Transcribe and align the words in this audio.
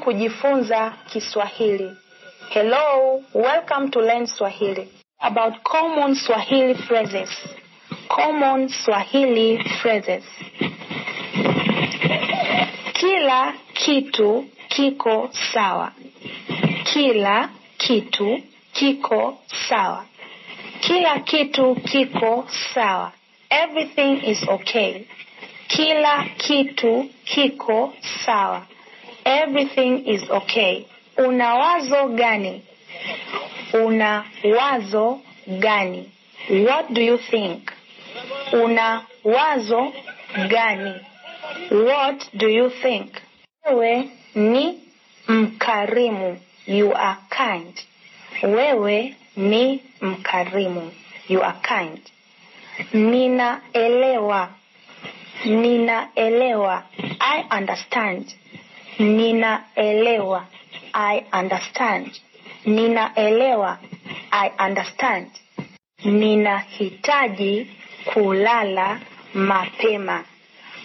Kujifunza 0.00 0.92
Kiswahili. 1.12 1.96
Hello, 2.50 3.22
welcome 3.34 3.90
to 3.90 4.00
learn 4.00 4.26
Swahili. 4.26 4.88
About 5.20 5.62
common 5.64 6.14
Swahili 6.14 6.74
phrases. 6.74 7.28
Common 8.08 8.68
Swahili 8.68 9.58
phrases. 9.82 10.24
Kila 12.92 13.52
kitu 13.74 14.44
kiko 14.68 15.30
sawa. 15.52 15.92
Kila 16.84 17.48
kitu 17.78 18.42
kiko 18.72 19.38
sawa. 19.68 20.04
Kila 20.80 21.18
kitu 21.20 21.74
kiko 21.74 22.48
sawa. 22.74 23.12
Everything 23.50 24.22
is 24.30 24.42
okay. 24.48 25.04
Kila 25.68 26.24
kitu 26.38 27.10
kiko 27.24 27.92
sawa. 28.26 28.66
Everything 29.24 30.06
is 30.06 30.22
okay. 30.30 30.86
Una 31.18 31.54
wazo 31.56 32.16
gani? 32.16 32.62
Una 33.74 34.24
wazo 34.44 35.20
gani? 35.60 36.12
What 36.50 36.92
do 36.92 37.00
you 37.00 37.18
think? 37.30 37.72
Una 38.52 39.06
wazo 39.24 39.92
gani? 40.50 40.94
What 41.70 42.28
do 42.36 42.48
you 42.48 42.70
think? 42.82 43.20
Wewe 43.66 44.10
ni 44.34 44.80
mkarimu. 45.28 46.38
You 46.66 46.92
are 46.94 47.18
kind. 47.30 47.74
Wewe 48.42 49.14
ni 49.36 49.82
mkarimu. 50.00 50.92
You 51.28 51.42
are 51.42 51.58
kind. 51.62 52.00
Ninaelewa. 52.92 54.48
Ninaelewa. 55.44 56.82
I 57.20 57.44
understand. 57.58 58.34
Ninaelewa. 58.98 60.46
I 60.94 61.24
understand. 61.32 62.10
Ninaelewa. 62.66 63.78
I 64.30 64.50
understand. 64.58 65.30
Ninahitaji 66.04 67.66
kulala 68.04 69.00
mapema. 69.34 70.24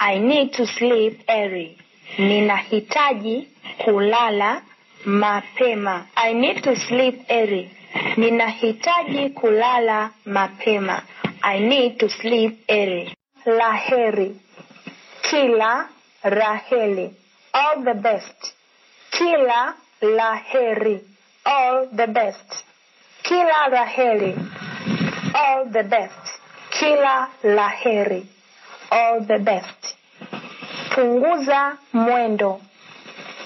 I 0.00 0.18
need 0.18 0.52
to 0.52 0.66
sleep 0.66 1.22
early. 1.28 1.78
Ninahitaji 2.18 3.48
kulala 3.78 4.62
mapema. 5.06 6.06
I 6.16 6.32
need 6.34 6.62
to 6.62 6.76
sleep 6.76 7.24
early. 7.30 7.70
Ninahitaji 8.16 9.30
kulala 9.34 10.10
mapema. 10.26 11.02
I 11.42 11.58
need 11.60 11.98
to 11.98 12.08
sleep 12.08 12.58
early. 12.68 13.14
Laheri. 13.46 14.34
Kila 15.22 15.88
raheli. 16.24 17.10
All 17.54 17.82
the 17.84 17.94
best. 17.94 18.52
Kila 19.10 19.74
laheri. 20.02 21.00
All 21.44 21.86
the 21.92 22.06
best. 22.06 22.64
Kila 23.22 23.68
raheli. 23.70 24.32
All 25.34 25.66
the 25.66 25.82
best. 25.84 26.40
Kila 26.70 27.28
laheri. 27.44 28.26
All 28.90 29.20
the 29.20 29.38
best. 29.38 29.96
Punguza 30.94 31.78
mwendo. 31.92 32.60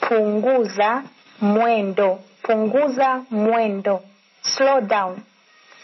Punguza 0.00 1.02
mwendo. 1.40 2.20
Punguza 2.42 3.24
mwendo. 3.30 4.02
Slow 4.42 4.80
down. 4.80 5.22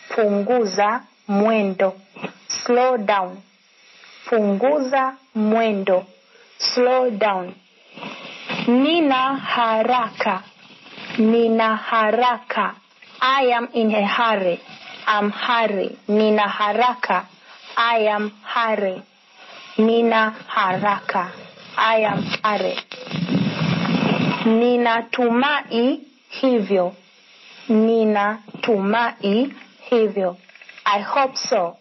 Punguza 0.09 1.01
mwendo. 1.29 1.95
Slow 2.49 2.97
down. 2.99 3.43
Punguza 4.29 5.17
mwendo. 5.35 6.05
Slow 6.59 7.11
down. 7.11 7.55
Nina 8.67 9.37
haraka. 9.41 10.43
Nina 11.19 11.77
haraka. 11.77 12.75
I 13.21 13.43
am 13.57 13.69
in 13.75 13.93
a 13.93 14.07
hurry. 14.07 14.61
I'm 15.07 15.31
hurry. 15.31 15.99
Nina 16.07 16.43
haraka. 16.43 17.27
I 17.77 17.99
am 18.07 18.31
hurry. 18.45 19.03
Nina 19.79 20.37
haraka. 20.49 21.33
I 21.77 21.97
am 22.03 22.23
hurry. 22.23 22.77
Ninatumai 24.45 26.01
hivyo. 26.31 26.95
Ninatumai 27.69 29.53
hivyo. 29.91 30.37
I 30.87 31.01
hope 31.01 31.37
so. 31.37 31.77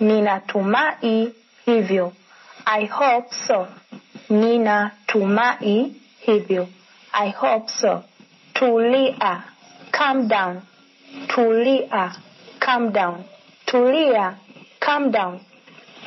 Ninatumai 0.00 1.32
hivyo. 1.66 2.12
I 2.66 2.84
hope 2.86 3.32
so. 3.32 3.68
Ninatumai 4.30 5.94
hivyo. 6.26 6.68
I 7.12 7.30
hope 7.30 7.68
so. 7.68 8.02
Tulia. 8.54 9.42
Calm 9.92 10.28
down. 10.28 10.62
Tulia. 11.28 12.12
Calm 12.60 12.92
down. 12.92 13.24
Tulia. 13.66 14.34
Calm 14.80 15.10
down. 15.10 15.40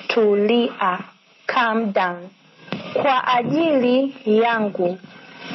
Tulia. 0.10 1.04
Calm 1.48 1.92
down. 1.92 2.30
Kwa 2.94 3.28
ajili 3.28 4.16
yangu. 4.26 4.98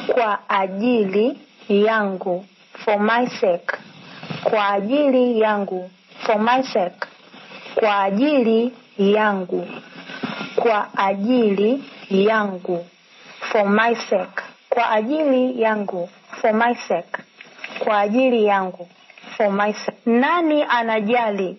Kwa 0.07 0.49
ajili 0.49 1.37
yangu. 1.69 2.45
For 2.85 2.99
my 2.99 3.27
sake. 3.27 3.77
Kwa 4.43 4.69
ajili 4.69 5.39
yangu. 5.39 5.89
For 6.25 6.39
my 6.39 6.63
sake. 6.63 7.07
Kwa 7.75 8.03
ajili 8.03 8.73
yangu. 8.97 9.67
Kwa 10.55 10.97
ajili 10.97 11.83
yangu. 12.09 12.85
For 13.51 13.69
my 13.69 13.95
sake. 13.95 14.42
Kwa 14.73 14.89
ajili 14.91 15.61
yangu. 15.61 16.09
For 16.41 16.53
my 16.53 16.75
sake. 16.75 17.17
Kwa 17.79 17.99
ajili 17.99 18.45
yangu. 18.45 18.89
For 19.37 19.51
my 19.51 19.73
sake. 19.73 19.97
Nani 20.05 20.63
anajali? 20.69 21.57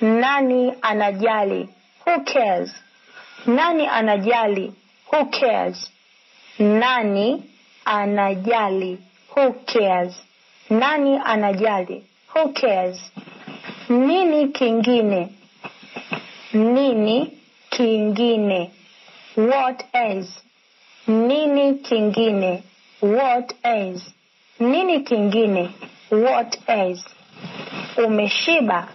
Nani 0.00 0.74
anajali? 0.82 1.68
Who 2.06 2.20
cares? 2.24 2.74
Nani 3.46 3.86
anajali? 3.86 4.72
Who 5.12 5.24
cares? 5.26 5.90
Nani 6.58 7.44
anajali? 7.84 8.98
Who 9.36 9.52
cares? 9.52 10.14
Nani 10.70 11.20
anajali? 11.24 12.04
Who 12.34 12.48
cares? 12.52 13.00
Nini 13.88 14.48
kingine? 14.48 15.28
Nini 16.52 17.38
kingine? 17.70 18.70
What 19.36 19.84
else? 19.92 20.42
Nini 21.08 21.78
kingine? 21.78 22.62
What 23.00 23.54
is 23.64 24.02
Nini 24.60 25.04
kingine? 25.04 25.72
What 26.10 26.54
is 26.68 27.02
Umeshiba? 27.96 28.88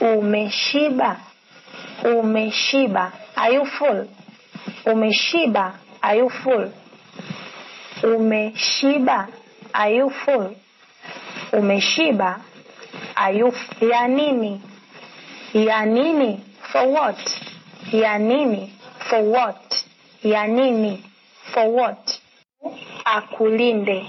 Umeshiba? 0.00 1.20
Umeshiba? 2.02 3.12
Are 3.36 3.52
you 3.52 3.64
full? 3.78 4.08
Umeshiba? 4.86 5.76
Are 6.02 6.16
you 6.16 6.30
full? 6.30 6.72
Umeshiba? 8.02 9.28
Are 9.74 9.90
you 9.90 10.10
full? 10.24 10.56
Umeshiba? 11.52 12.40
Are 13.16 13.32
you 13.32 13.52
ya 13.82 14.06
nini? 14.06 14.62
Ya 15.52 15.84
nini? 15.84 16.42
For 16.72 16.90
what? 16.90 17.18
Ya 17.92 18.16
nini? 18.16 18.72
For 19.10 19.22
what? 19.30 19.71
Ya 20.22 20.46
nini? 20.46 21.02
For 21.52 21.68
what? 21.72 22.20
Akulinde. 23.04 24.06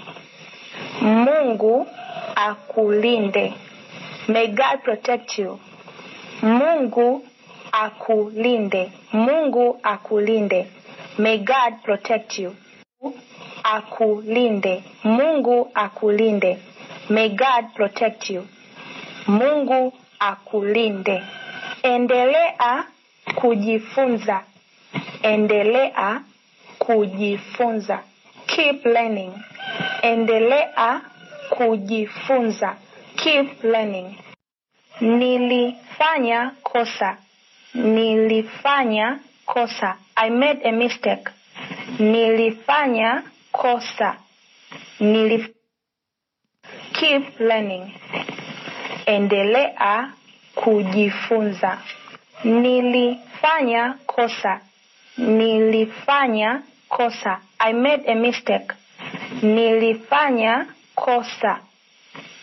Mungu 1.01 1.88
akulinde. 2.36 3.54
May 4.27 4.48
God 4.48 4.83
protect 4.83 5.38
you. 5.39 5.60
Mungu 6.42 7.24
akulinde. 7.71 8.92
Mungu 9.13 9.80
akulinde. 9.83 10.68
May 11.18 11.38
God 11.39 11.83
protect 11.83 12.38
you. 12.39 12.56
Akulinde. 13.63 14.83
Mungu 15.04 15.71
akulinde. 15.75 16.60
May 17.10 17.30
God 17.30 17.74
protect 17.75 18.30
you. 18.30 18.48
Mungu 19.27 19.94
akulinde. 20.19 21.24
Endelea 21.83 22.83
kujifunza. 23.36 24.44
Endelea 25.24 26.22
kujifunza. 26.80 28.04
Keep 28.48 28.86
learning. 28.86 29.34
Endelea 30.02 31.02
kujifunza. 31.50 32.75
Keep 33.16 33.64
learning. 33.64 34.16
Nilifanya 35.02 36.52
kosa. 36.64 37.18
Nilifanya 37.74 39.20
kosa. 39.46 39.98
I 40.16 40.30
made 40.30 40.62
a 40.70 40.72
mistake. 40.72 41.31
Nilifanya 42.00 43.24
kosa. 43.52 44.18
Nilif 45.00 45.50
Keep 46.94 47.40
learning. 47.40 47.92
Endelea 49.06 50.14
kujifunza. 50.56 51.78
Nilifanya 52.44 53.94
kosa. 54.06 54.62
Nilifanya 55.18 56.62
kosa. 56.89 57.39
I 57.60 57.74
made 57.74 58.04
a 58.07 58.15
mistake. 58.15 58.74
nilifanya 59.42 60.65
kosa. 60.95 61.60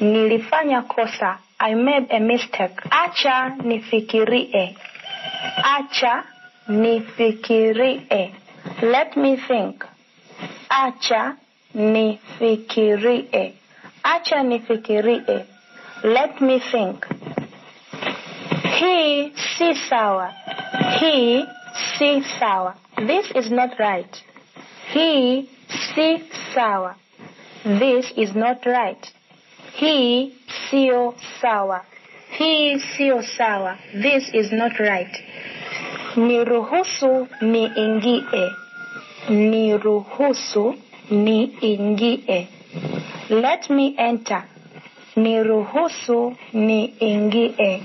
Nilifanya 0.00 0.82
kosa. 0.82 1.38
I 1.58 1.74
made 1.74 2.06
a 2.10 2.20
mistake. 2.20 2.76
Acha 2.90 3.56
nifikirie. 3.64 4.76
Acha 5.76 6.24
nifikirie. 6.68 8.32
Let 8.82 9.16
me 9.16 9.36
think. 9.36 9.84
Acha 10.70 11.36
nifikirie. 11.74 13.52
Acha 14.04 14.42
nifikirie. 14.42 15.44
Let 16.04 16.40
me 16.40 16.58
think. 16.60 17.06
Hii 18.78 19.32
si 19.58 19.74
sawa. 19.74 20.32
Hii 21.00 21.44
si 21.98 22.22
sawa 22.38 22.74
this 22.96 23.30
is 23.34 23.50
not 23.50 23.78
right. 23.78 24.22
He 24.92 25.48
si 25.68 26.22
sawa 26.54 26.96
this 27.64 28.12
is 28.16 28.34
not 28.34 28.66
right. 28.66 29.06
He 29.74 30.34
sio 30.48 31.14
sawa 31.40 31.82
He 32.30 32.78
sio 32.92 33.22
sawa 33.22 33.78
this 33.94 34.30
is 34.32 34.52
not 34.52 34.78
right. 34.78 35.14
Niruhusu 36.16 37.28
niingie. 37.42 38.50
Niruhusu 39.28 40.78
niingie. 41.10 42.48
Let 43.30 43.70
me 43.70 43.94
enter. 43.98 44.44
Niruhusu 45.16 46.36
niingie. 46.54 47.84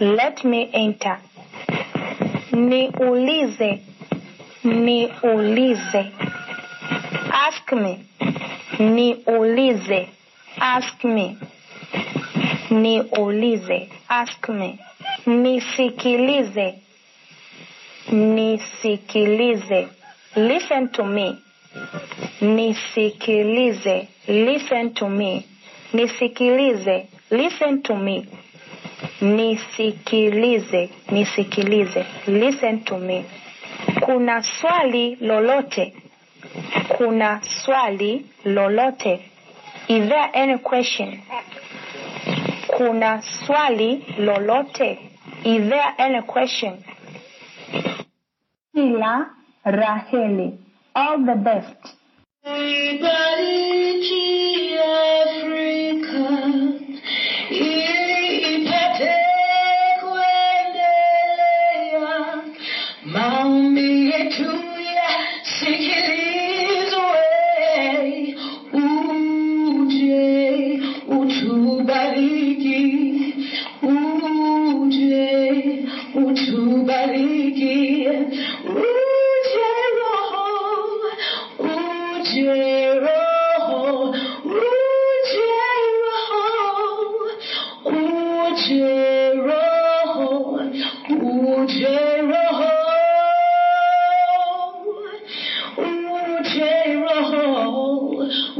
Let 0.00 0.44
me 0.44 0.70
enter 0.72 1.18
niulize. 2.54 3.80
Niulize. 4.64 6.12
Ask 7.46 7.72
me. 7.72 8.04
Niulize. 8.78 10.08
Ask 10.60 11.04
me. 11.04 11.36
Niulize. 12.70 13.88
Ask 14.08 14.48
me. 14.48 14.78
Nisikilize. 15.26 16.74
Nisikilize. 18.10 19.88
Listen 20.36 20.88
to 20.88 21.04
me. 21.04 21.38
Nisikilize. 22.40 24.08
Listen 24.28 24.94
to 24.94 25.08
me. 25.08 25.46
Nisikilize. 25.92 27.06
Listen 27.30 27.82
to 27.82 27.96
me 27.96 28.26
nisikilize 29.20 30.90
nisikilize. 31.10 32.06
Listen 32.26 32.80
to 32.84 32.98
me. 32.98 33.24
Kuna 34.00 34.42
swali 34.42 35.16
lolote? 35.20 35.92
Kuna 36.88 37.40
swali 37.42 38.26
lolote? 38.44 39.20
Is 39.88 40.08
there 40.08 40.30
any 40.34 40.58
question? 40.58 41.20
Kuna 42.76 43.22
swali 43.22 44.04
lolote? 44.18 44.98
Is 45.44 45.68
there 45.68 45.94
any 45.98 46.22
question? 46.22 46.84
Ila 48.74 49.26
raheli 49.64 50.58
all 50.94 51.18
the 51.26 51.34
best 51.34 51.96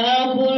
campo 0.03 0.52